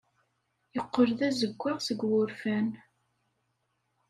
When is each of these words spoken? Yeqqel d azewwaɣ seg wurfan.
Yeqqel 0.75 1.09
d 1.17 1.19
azewwaɣ 1.27 1.77
seg 1.81 1.99
wurfan. 2.07 2.67